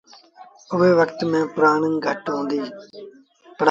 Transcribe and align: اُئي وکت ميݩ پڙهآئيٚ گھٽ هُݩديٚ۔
اُئي 0.73 0.91
وکت 0.99 1.19
ميݩ 1.31 1.51
پڙهآئيٚ 1.53 2.01
گھٽ 2.05 2.23
هُݩديٚ۔ 2.35 2.69